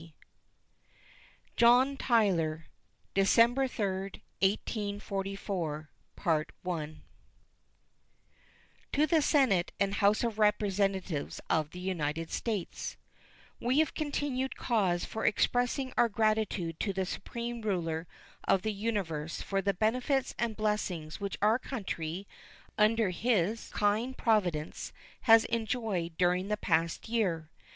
[0.01, 1.57] State of the Union Address
[1.93, 2.65] John Tyler
[3.13, 3.85] December 3,
[4.41, 5.89] 1844
[8.93, 12.97] To the Senate and House of Representatives of the United States:
[13.59, 18.07] We have continued cause for expressing our gratitude to the Supreme Ruler
[18.47, 22.27] of the Universe for the benefits and blessings which our country,
[22.75, 24.93] under His kind providence,
[25.29, 27.51] has enjoyed during the past year.